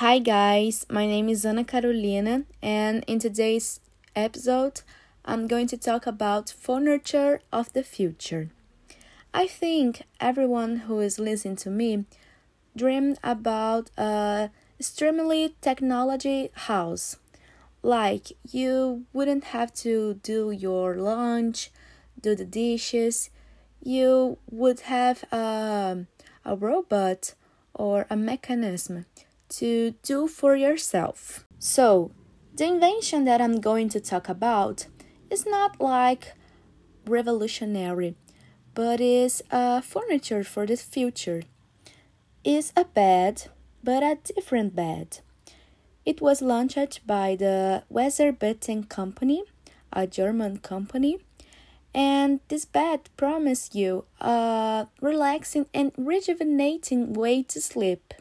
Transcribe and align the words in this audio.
Hi, 0.00 0.18
guys, 0.18 0.86
my 0.88 1.06
name 1.06 1.28
is 1.28 1.44
Ana 1.44 1.62
Carolina, 1.62 2.44
and 2.62 3.04
in 3.06 3.18
today's 3.18 3.80
episode, 4.16 4.80
I'm 5.26 5.46
going 5.46 5.66
to 5.66 5.76
talk 5.76 6.06
about 6.06 6.48
furniture 6.48 7.42
of 7.52 7.70
the 7.74 7.82
future. 7.82 8.48
I 9.34 9.46
think 9.46 10.04
everyone 10.18 10.88
who 10.88 11.00
is 11.00 11.18
listening 11.18 11.56
to 11.56 11.68
me 11.68 12.06
dreamed 12.74 13.18
about 13.22 13.90
a 13.98 14.48
extremely 14.78 15.54
technology 15.60 16.48
house. 16.54 17.16
Like 17.82 18.32
you 18.50 19.04
wouldn't 19.12 19.52
have 19.52 19.74
to 19.84 20.14
do 20.22 20.50
your 20.50 20.96
lunch, 20.96 21.70
do 22.18 22.34
the 22.34 22.46
dishes. 22.46 23.28
You 23.82 24.38
would 24.50 24.80
have 24.80 25.24
a, 25.30 26.06
a 26.46 26.56
robot 26.56 27.34
or 27.74 28.06
a 28.08 28.16
mechanism 28.16 29.04
to 29.50 29.94
do 30.02 30.28
for 30.28 30.56
yourself. 30.56 31.46
So, 31.58 32.10
the 32.54 32.66
invention 32.66 33.24
that 33.24 33.40
I'm 33.40 33.60
going 33.60 33.88
to 33.90 34.00
talk 34.00 34.28
about 34.28 34.86
is 35.30 35.46
not 35.46 35.80
like 35.80 36.34
revolutionary, 37.06 38.14
but 38.74 39.00
is 39.00 39.42
a 39.50 39.82
furniture 39.82 40.44
for 40.44 40.66
the 40.66 40.76
future. 40.76 41.42
Is 42.42 42.72
a 42.76 42.84
bed, 42.84 43.48
but 43.84 44.02
a 44.02 44.18
different 44.22 44.74
bed. 44.74 45.18
It 46.06 46.20
was 46.20 46.40
launched 46.40 47.06
by 47.06 47.36
the 47.36 47.84
Weserbetten 47.92 48.88
Company, 48.88 49.44
a 49.92 50.06
German 50.06 50.58
company, 50.58 51.18
and 51.94 52.40
this 52.48 52.64
bed 52.64 53.10
promises 53.16 53.74
you 53.74 54.04
a 54.20 54.86
relaxing 55.00 55.66
and 55.74 55.92
rejuvenating 55.96 57.12
way 57.12 57.42
to 57.44 57.60
sleep. 57.60 58.14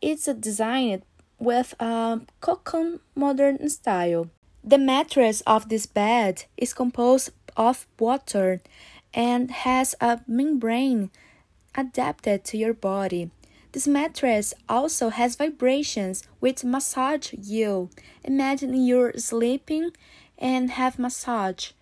It's 0.00 0.24
designed 0.24 1.02
with 1.38 1.74
um, 1.80 2.26
a 2.28 2.40
cocoon 2.40 3.00
modern 3.14 3.68
style. 3.68 4.30
The 4.64 4.78
mattress 4.78 5.42
of 5.42 5.68
this 5.68 5.86
bed 5.86 6.44
is 6.56 6.72
composed 6.72 7.30
of 7.56 7.86
water 7.98 8.60
and 9.12 9.50
has 9.50 9.94
a 10.00 10.20
membrane 10.26 11.10
adapted 11.74 12.44
to 12.44 12.56
your 12.56 12.74
body. 12.74 13.30
This 13.72 13.86
mattress 13.86 14.54
also 14.68 15.10
has 15.10 15.36
vibrations 15.36 16.24
which 16.40 16.64
massage 16.64 17.32
you. 17.32 17.90
Imagine 18.24 18.74
you're 18.74 19.12
sleeping 19.16 19.90
and 20.38 20.70
have 20.72 20.98
massage. 20.98 21.72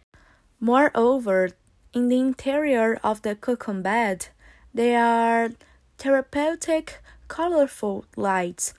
Moreover, 0.60 1.50
in 1.94 2.08
the 2.08 2.18
interior 2.18 2.98
of 3.02 3.22
the 3.22 3.34
cocoon 3.36 3.82
bed, 3.82 4.26
there 4.74 5.02
are 5.02 5.50
therapeutic 5.96 7.00
colorful 7.28 8.04
lights, 8.16 8.74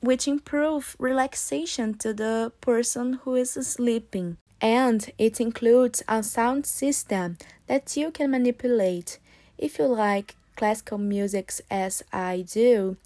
which 0.00 0.28
improve 0.28 0.94
relaxation 0.98 1.94
to 1.98 2.14
the 2.14 2.52
person 2.60 3.14
who 3.24 3.34
is 3.34 3.52
sleeping. 3.52 4.36
And 4.60 5.10
it 5.18 5.40
includes 5.40 6.02
a 6.08 6.22
sound 6.22 6.64
system 6.66 7.36
that 7.66 7.96
you 7.96 8.10
can 8.10 8.30
manipulate. 8.30 9.18
If 9.58 9.78
you 9.78 9.86
like 9.86 10.36
classical 10.56 10.98
music 10.98 11.52
as 11.70 12.02
I 12.12 12.44
do, 12.50 12.96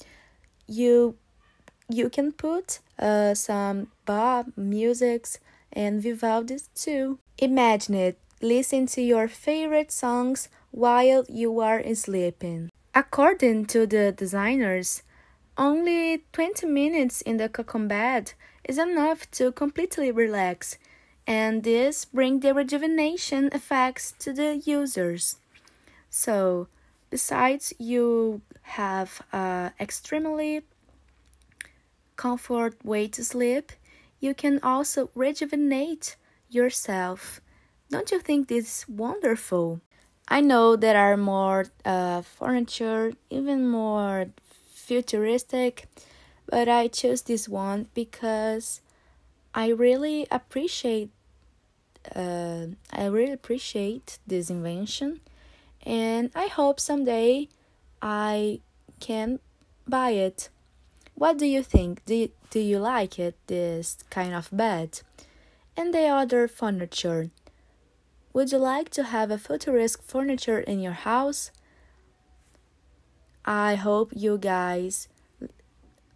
you 0.66 1.16
you 1.88 2.08
can 2.08 2.30
put 2.32 2.78
uh, 2.98 3.34
some 3.34 3.88
Bach 4.04 4.46
musics 4.56 5.38
and 5.72 6.00
Vivaldi 6.00 6.58
too. 6.74 7.18
Imagine 7.38 7.94
it. 7.94 8.18
Listen 8.40 8.86
to 8.86 9.02
your 9.02 9.26
favorite 9.26 9.90
songs 9.90 10.48
while 10.70 11.24
you 11.28 11.58
are 11.60 11.82
sleeping. 11.94 12.70
According 12.92 13.66
to 13.66 13.86
the 13.86 14.10
designers, 14.10 15.04
only 15.56 16.24
20 16.32 16.66
minutes 16.66 17.20
in 17.20 17.36
the 17.36 17.48
cocoon 17.48 17.86
bed 17.86 18.32
is 18.64 18.78
enough 18.78 19.30
to 19.32 19.52
completely 19.52 20.10
relax, 20.10 20.76
and 21.24 21.62
this 21.62 22.04
brings 22.04 22.42
the 22.42 22.52
rejuvenation 22.52 23.48
effects 23.52 24.12
to 24.18 24.32
the 24.32 24.56
users. 24.56 25.36
So, 26.08 26.66
besides 27.10 27.72
you 27.78 28.42
have 28.62 29.22
a 29.32 29.70
extremely 29.78 30.62
comfort 32.16 32.84
way 32.84 33.06
to 33.06 33.22
sleep, 33.22 33.70
you 34.18 34.34
can 34.34 34.58
also 34.64 35.10
rejuvenate 35.14 36.16
yourself. 36.48 37.40
Don't 37.88 38.10
you 38.10 38.18
think 38.18 38.48
this 38.48 38.80
is 38.80 38.88
wonderful? 38.88 39.80
I 40.30 40.40
know 40.40 40.76
there 40.76 40.96
are 40.96 41.16
more 41.16 41.66
uh, 41.84 42.22
furniture, 42.22 43.12
even 43.30 43.68
more 43.68 44.26
futuristic, 44.72 45.86
but 46.46 46.68
I 46.68 46.86
chose 46.86 47.22
this 47.22 47.48
one 47.48 47.88
because 47.94 48.80
I 49.52 49.68
really 49.68 50.28
appreciate 50.30 51.10
uh, 52.14 52.66
I 52.92 53.06
really 53.06 53.32
appreciate 53.32 54.18
this 54.26 54.48
invention, 54.48 55.20
and 55.84 56.30
I 56.34 56.46
hope 56.46 56.80
someday 56.80 57.48
I 58.00 58.60
can 59.00 59.38
buy 59.86 60.10
it. 60.10 60.48
What 61.14 61.36
do 61.36 61.44
you 61.44 61.62
think? 61.62 62.04
Do 62.06 62.14
you, 62.14 62.30
do 62.50 62.60
you 62.60 62.78
like 62.78 63.18
it? 63.18 63.34
This 63.48 63.98
kind 64.08 64.34
of 64.34 64.48
bed, 64.50 65.02
and 65.76 65.92
the 65.92 66.06
other 66.06 66.48
furniture. 66.48 67.30
Would 68.32 68.52
you 68.52 68.58
like 68.58 68.90
to 68.90 69.02
have 69.02 69.30
a 69.30 69.38
futuristic 69.38 70.02
furniture 70.02 70.60
in 70.60 70.78
your 70.78 70.92
house? 70.92 71.50
I 73.44 73.74
hope 73.74 74.12
you 74.14 74.38
guys 74.38 75.08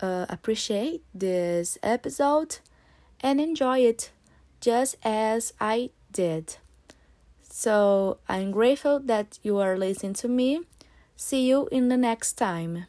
uh, 0.00 0.26
appreciate 0.28 1.02
this 1.12 1.76
episode 1.82 2.58
and 3.20 3.40
enjoy 3.40 3.80
it 3.80 4.12
just 4.60 4.96
as 5.02 5.52
I 5.60 5.90
did. 6.12 6.56
So 7.42 8.18
I'm 8.28 8.52
grateful 8.52 9.00
that 9.00 9.38
you 9.42 9.58
are 9.58 9.76
listening 9.76 10.14
to 10.14 10.28
me. 10.28 10.60
See 11.16 11.48
you 11.48 11.68
in 11.72 11.88
the 11.88 11.96
next 11.96 12.34
time. 12.34 12.86